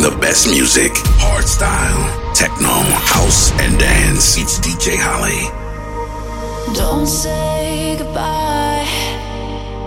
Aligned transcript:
The 0.00 0.10
best 0.20 0.48
music, 0.48 0.90
hard 1.20 1.44
style, 1.44 2.34
techno, 2.34 2.72
house, 3.04 3.52
and 3.60 3.78
dance. 3.78 4.36
It's 4.36 4.58
DJ 4.58 4.96
Holly. 4.98 5.46
Don't 6.74 7.06
say 7.06 7.96
goodbye. 7.98 8.88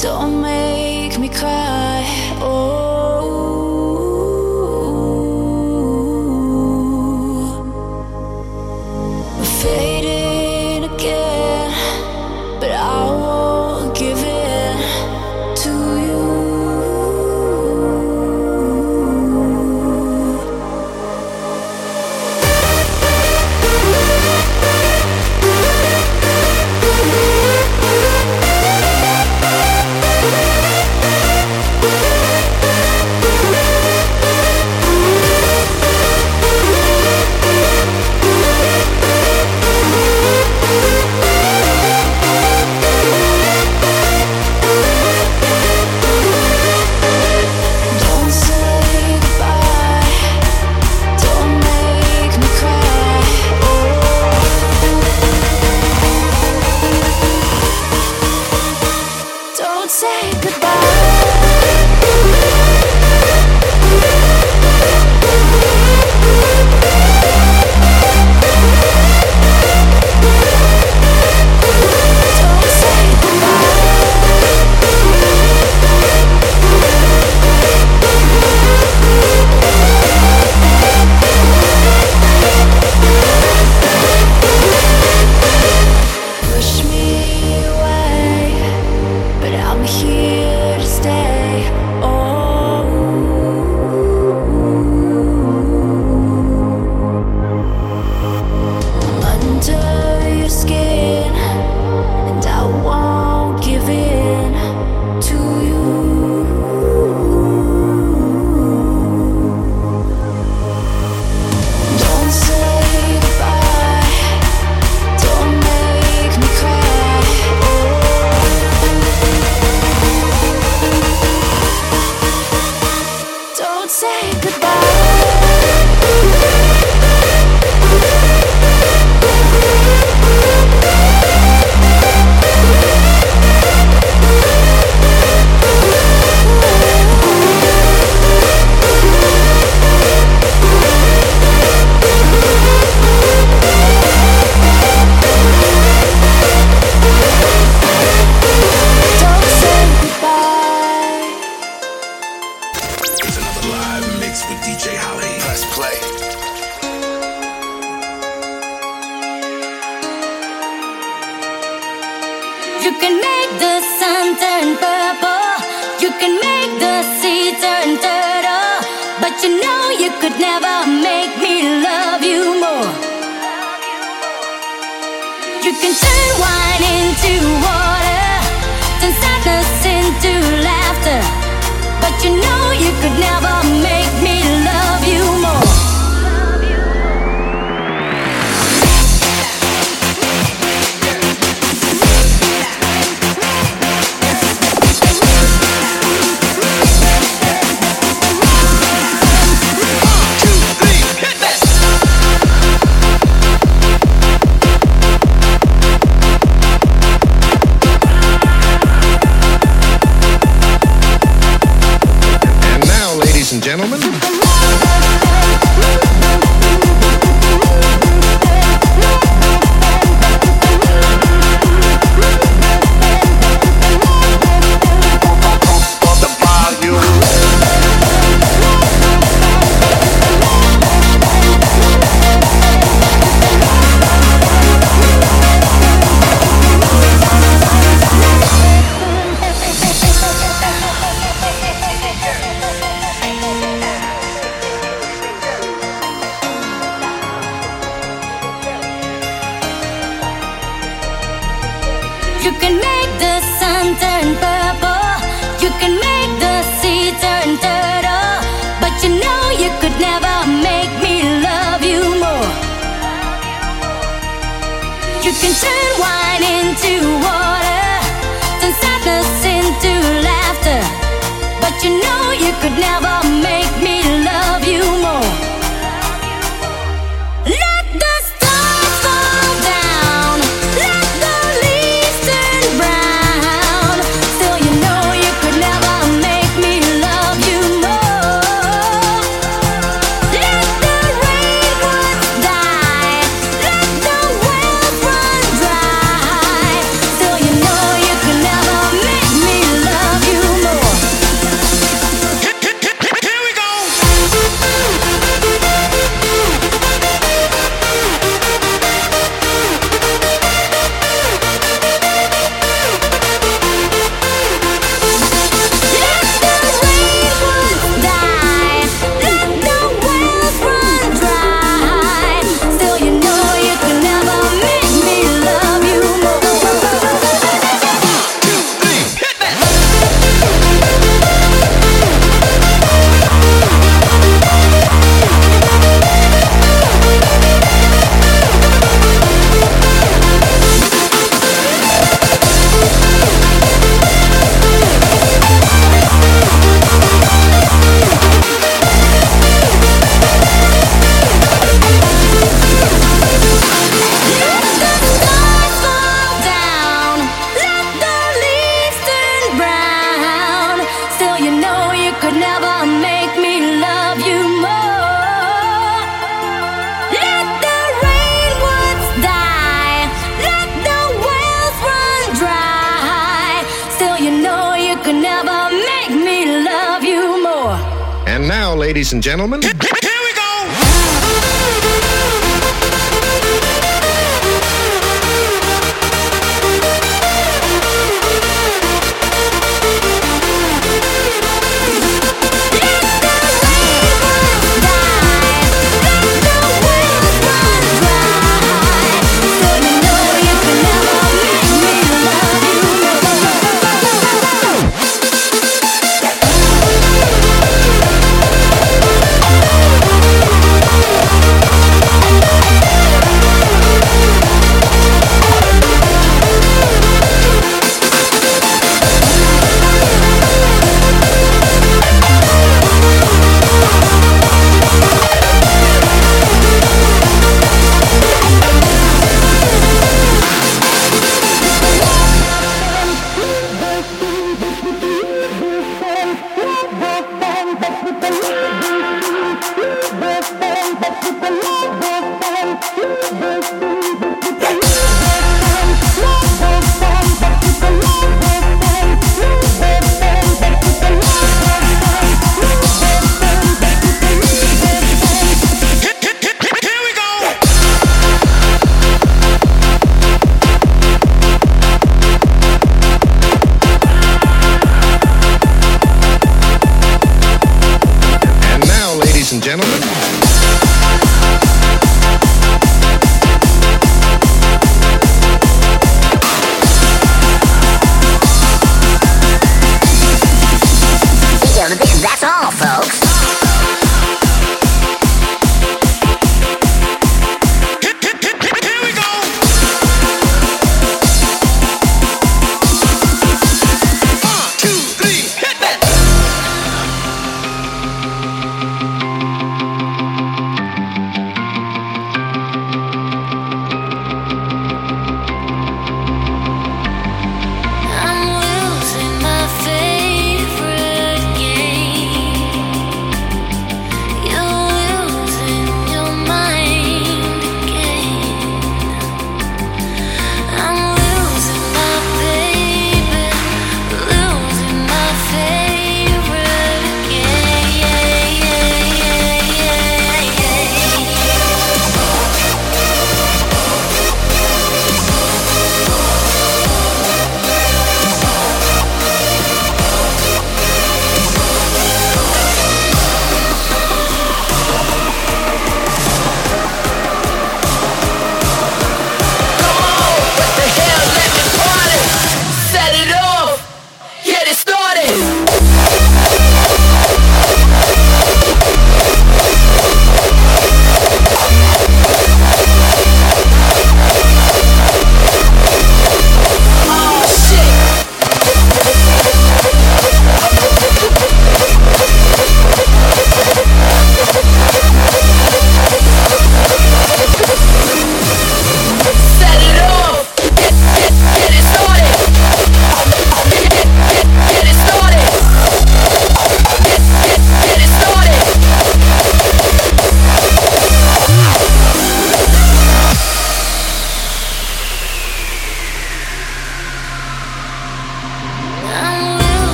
Don't 0.00 0.40
make 0.42 1.18
me 1.18 1.28
cry. 1.28 2.04
Oh. 2.40 2.75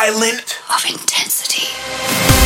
island 0.00 0.54
of 0.70 0.84
intensity. 0.88 2.37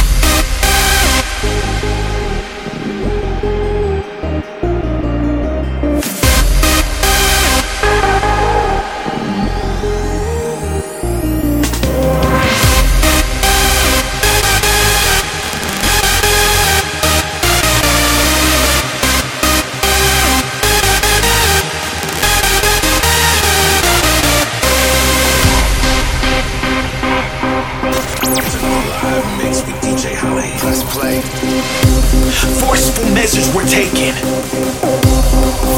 taken. 33.72 34.12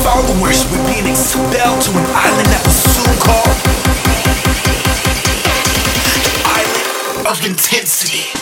Followers 0.02 0.68
were 0.68 0.82
being 0.90 1.06
expelled 1.06 1.80
to 1.80 1.92
an 1.92 2.04
island 2.10 2.48
that 2.50 2.60
was 2.66 2.74
soon 2.74 3.14
called 3.22 3.54
the 6.26 6.34
Island 6.58 7.28
of 7.28 7.38
Intensity. 7.46 8.34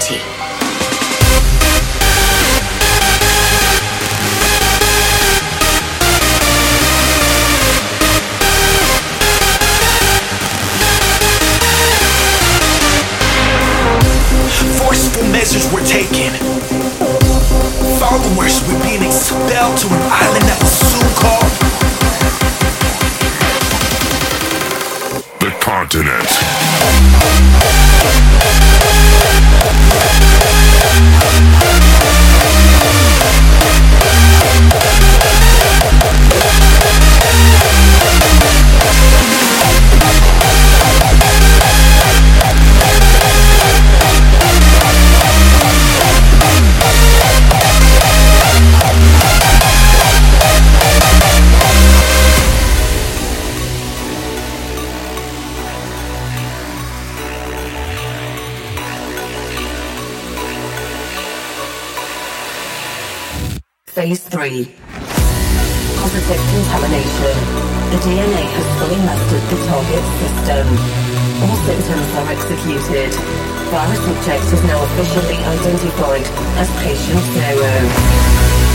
reality. 0.00 0.20
Forceful 14.78 15.24
measures 15.30 15.70
were 15.72 15.84
taken. 15.84 16.32
Followers 17.98 18.62
were 18.66 18.82
being 18.82 19.02
expelled 19.02 19.76
to 19.78 19.86
an 19.88 20.02
island 20.10 20.44
that 20.46 20.58
was 20.60 20.72
soon 20.72 21.10
called 21.14 21.50
the 25.40 25.50
continent. 25.60 26.30
executed. 72.50 73.12
Virus 73.70 73.98
subject 74.04 74.44
is 74.52 74.62
now 74.64 74.82
officially 74.82 75.36
identified 75.36 76.26
as 76.58 76.68
patient 76.82 77.20
zero. 77.32 78.69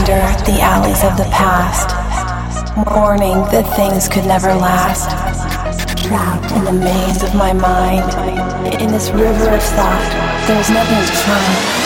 Wander 0.00 0.44
the 0.50 0.60
alleys 0.62 1.04
of 1.04 1.16
the 1.18 1.28
past, 1.30 1.94
mourning 2.94 3.36
that 3.52 3.64
things 3.76 4.08
could 4.08 4.24
never 4.24 4.54
last. 4.54 5.10
Trapped 6.02 6.52
in 6.52 6.64
the 6.64 6.72
maze 6.72 7.22
of 7.22 7.34
my 7.34 7.52
mind, 7.52 8.10
in 8.80 8.90
this 8.90 9.10
river 9.10 9.50
of 9.50 9.62
thought, 9.62 10.44
there 10.46 10.58
is 10.58 10.70
nothing 10.70 11.04
to 11.06 11.12
find. 11.12 11.79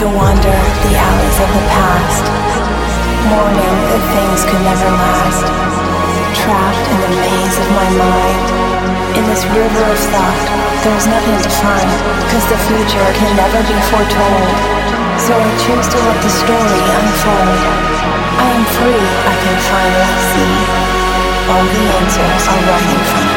To 0.00 0.08
wander 0.16 0.60
the 0.80 0.96
alleys 0.96 1.38
of 1.44 1.50
the 1.52 1.64
past, 1.76 2.24
mourning 3.28 3.76
that 3.92 4.00
things 4.16 4.40
could 4.48 4.64
never 4.64 4.88
last. 4.96 5.44
Trapped 6.40 6.84
in 6.88 6.98
the 7.04 7.12
maze 7.20 7.56
of 7.60 7.68
my 7.76 7.88
mind, 8.00 8.48
in 9.12 9.24
this 9.28 9.44
river 9.52 9.84
of 9.92 10.00
thought, 10.08 10.40
there 10.80 10.96
is 10.96 11.04
nothing 11.04 11.36
to 11.44 11.52
find, 11.52 11.92
cause 12.32 12.46
the 12.48 12.56
future 12.64 13.08
can 13.12 13.28
never 13.36 13.60
be 13.60 13.76
foretold. 13.92 14.48
So 15.20 15.36
I 15.36 15.52
choose 15.68 15.88
to 15.92 15.98
let 16.00 16.18
the 16.24 16.32
story 16.32 16.80
unfold. 16.96 17.60
I 18.40 18.46
am 18.56 18.64
free, 18.80 19.04
I 19.04 19.34
can 19.36 19.56
finally 19.68 20.16
see. 20.32 20.54
All 21.44 21.66
the 21.76 21.84
answers 22.00 22.44
are 22.48 22.62
right 22.72 22.88
in 22.88 23.02
front 23.04 23.29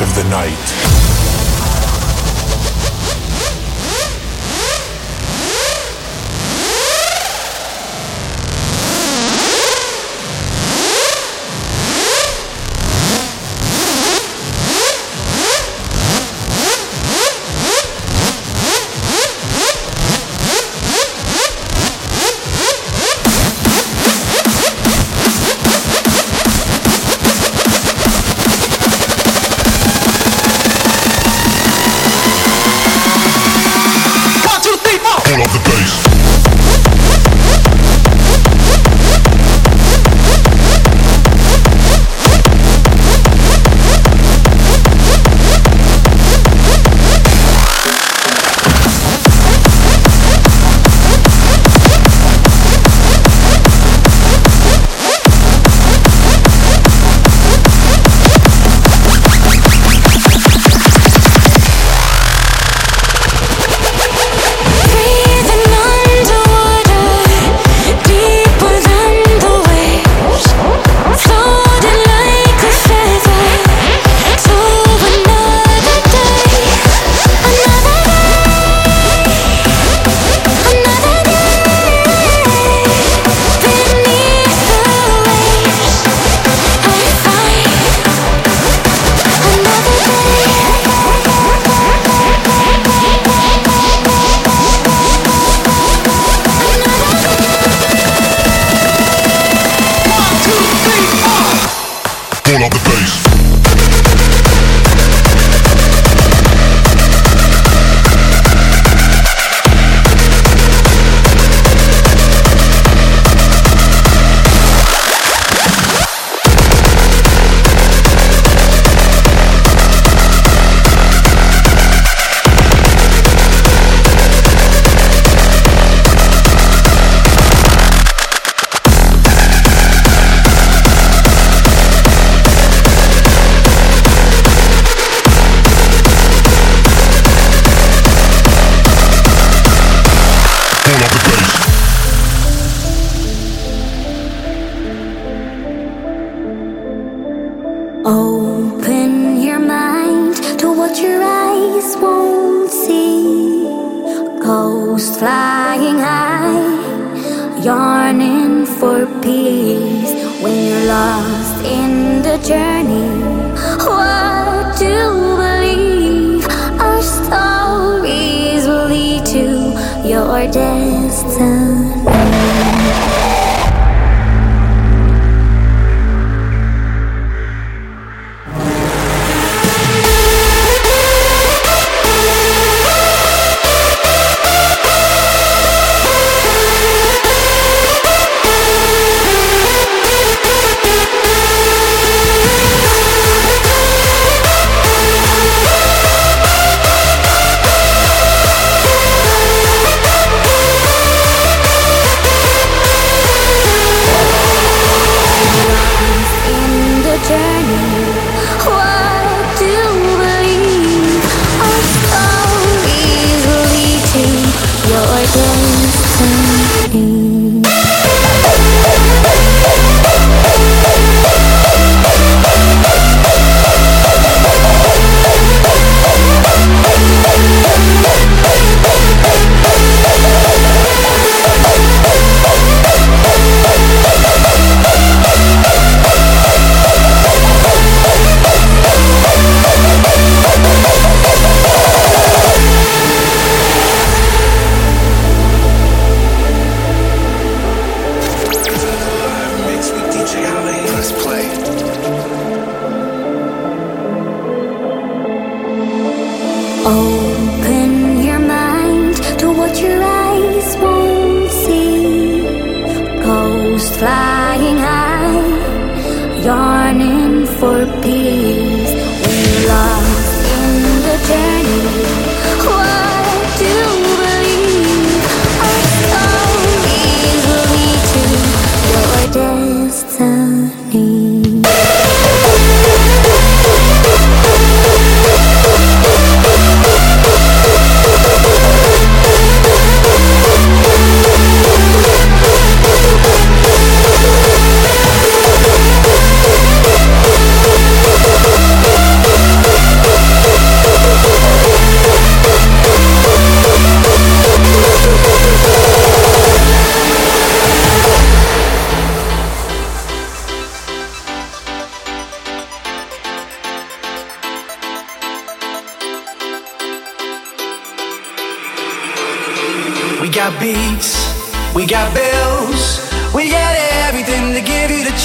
of 0.00 0.14
the 0.14 0.22
night. 0.30 0.97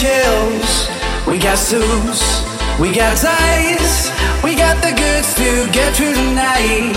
Chills. 0.03 0.71
We 1.23 1.39
got 1.39 1.57
suits, 1.57 2.43
we 2.75 2.91
got 2.91 3.15
ties, 3.15 4.11
we 4.43 4.51
got 4.55 4.75
the 4.83 4.91
goods 4.91 5.31
to 5.39 5.49
get 5.71 5.95
through 5.95 6.11
the 6.11 6.29
night. 6.35 6.91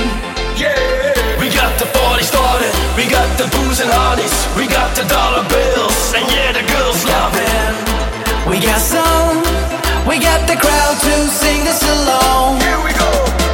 Yeah, 0.59 1.15
we 1.39 1.47
got 1.55 1.73
the 1.79 1.87
party 1.95 2.25
started, 2.25 2.75
we 2.99 3.07
got 3.07 3.31
the 3.39 3.47
booze 3.55 3.79
and 3.79 3.91
honey's, 3.95 4.35
we 4.59 4.67
got 4.67 4.91
the 4.99 5.07
dollar 5.07 5.47
bills, 5.47 5.99
and 6.19 6.27
yeah, 6.35 6.51
the 6.59 6.65
girls 6.67 7.01
love 7.07 7.35
it. 7.39 7.75
We 8.51 8.59
got 8.59 8.83
some, 8.83 9.39
we 10.11 10.19
got 10.19 10.43
the 10.51 10.59
crowd 10.59 10.97
to 11.07 11.15
sing 11.31 11.63
this 11.63 11.83
along. 11.87 12.59
Here 12.59 12.81
we 12.83 12.93
go. 12.99 13.46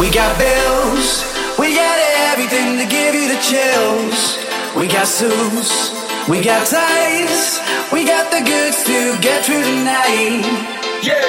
We 0.00 0.08
got 0.08 0.32
bills, 0.38 1.28
we 1.58 1.76
got 1.76 1.98
everything 2.32 2.78
to 2.80 2.86
give 2.88 3.14
you 3.14 3.28
the 3.28 3.36
chills. 3.44 4.40
We 4.74 4.88
got 4.88 5.06
suits, 5.06 5.92
we 6.26 6.40
got 6.40 6.66
ties, 6.66 7.60
we 7.92 8.06
got 8.06 8.32
the 8.32 8.40
goods 8.40 8.82
to 8.88 9.20
get 9.20 9.44
through 9.44 9.60
the 9.60 9.76
night. 9.84 10.40
Yeah, 11.04 11.20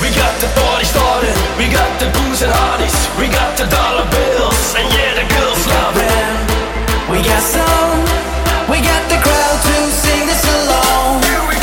we 0.00 0.08
got 0.16 0.32
the 0.40 0.48
party 0.56 0.86
started, 0.86 1.36
we 1.60 1.68
got 1.68 1.92
the 2.00 2.08
booze 2.16 2.40
and 2.40 2.52
honey's, 2.56 2.96
we 3.20 3.28
got 3.28 3.52
the 3.58 3.68
dollar 3.68 4.08
bills, 4.08 4.64
and 4.80 4.88
yeah, 4.96 5.12
the 5.20 5.26
girls 5.36 5.60
love 5.68 5.96
it. 6.00 7.12
We 7.12 7.20
got 7.20 7.42
some, 7.44 8.00
we 8.72 8.80
got 8.80 9.04
the 9.12 9.20
crowd 9.20 9.58
to 9.60 9.76
sing 9.92 10.24
this 10.24 10.44
along. 10.64 11.55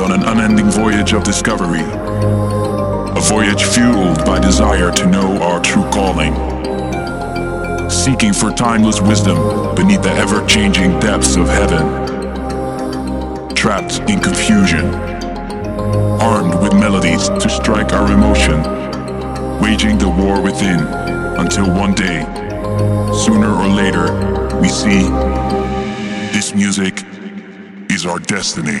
On 0.00 0.12
an 0.12 0.24
unending 0.24 0.70
voyage 0.70 1.12
of 1.12 1.22
discovery. 1.22 1.82
A 1.82 3.20
voyage 3.20 3.64
fueled 3.64 4.24
by 4.24 4.40
desire 4.40 4.90
to 4.90 5.06
know 5.06 5.40
our 5.42 5.60
true 5.60 5.84
calling. 5.90 6.32
Seeking 7.90 8.32
for 8.32 8.50
timeless 8.50 9.00
wisdom 9.00 9.74
beneath 9.74 10.02
the 10.02 10.12
ever 10.12 10.44
changing 10.46 10.98
depths 11.00 11.36
of 11.36 11.48
heaven. 11.48 11.84
Trapped 13.54 14.00
in 14.08 14.20
confusion. 14.20 14.86
Armed 16.20 16.62
with 16.62 16.72
melodies 16.72 17.28
to 17.28 17.48
strike 17.48 17.92
our 17.92 18.10
emotion. 18.10 18.62
Waging 19.60 19.98
the 19.98 20.08
war 20.08 20.40
within 20.40 20.80
until 21.38 21.66
one 21.66 21.94
day, 21.94 22.24
sooner 23.14 23.52
or 23.52 23.68
later, 23.68 24.58
we 24.60 24.68
see 24.68 25.02
this 26.32 26.54
music 26.54 27.04
is 27.90 28.06
our 28.06 28.18
destiny. 28.18 28.80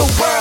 the 0.00 0.20
world. 0.22 0.39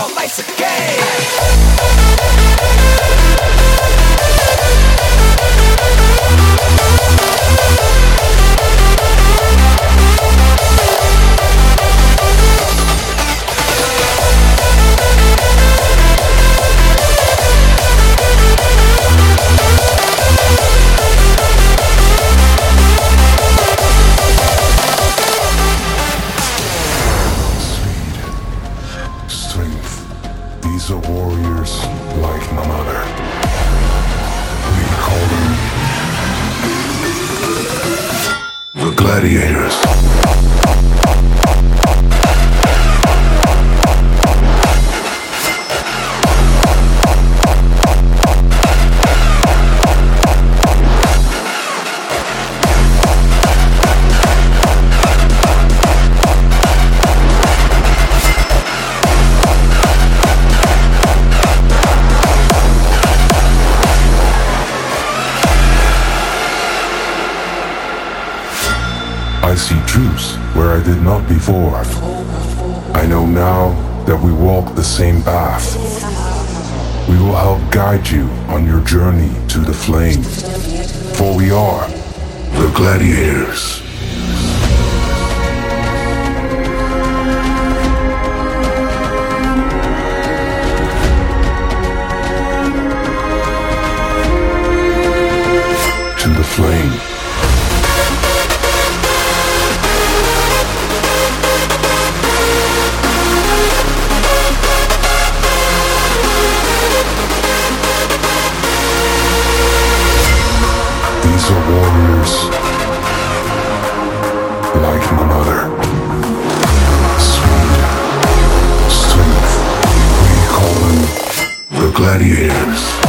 Years. 122.19 123.08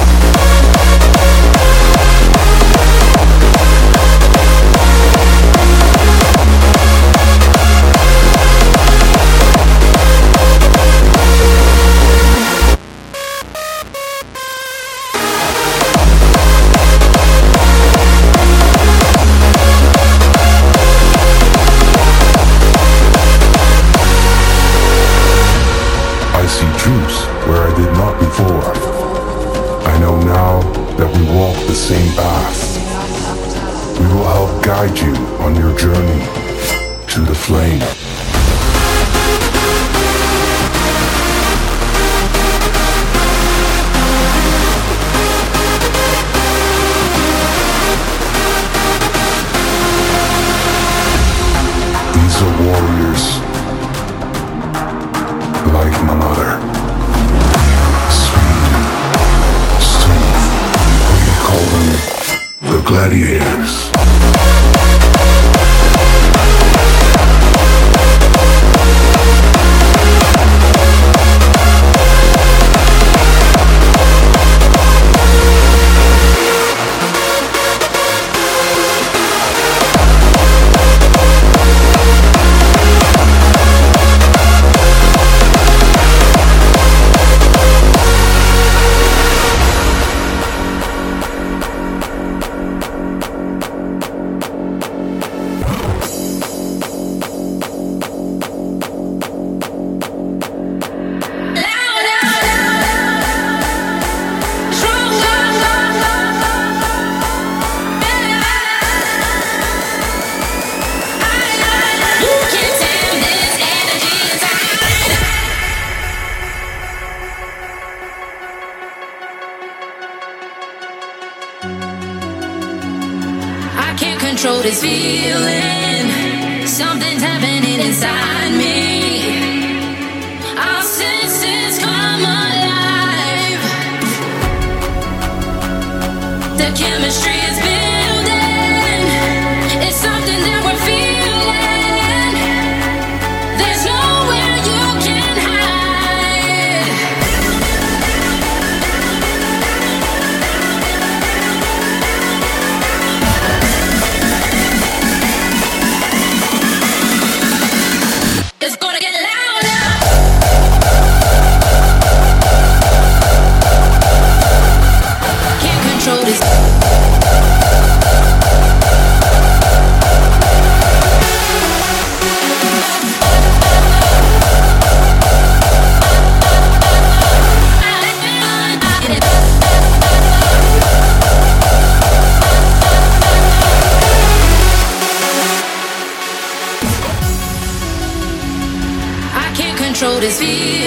this 190.30 190.79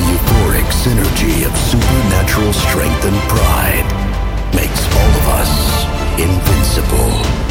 euphoric 0.00 0.68
synergy 0.72 1.46
of 1.46 1.56
supernatural 1.56 2.52
strength 2.52 3.04
and 3.04 3.16
pride 3.28 3.88
makes 4.54 4.82
all 4.96 5.10
of 5.20 5.28
us 5.40 5.84
invincible. 6.18 7.49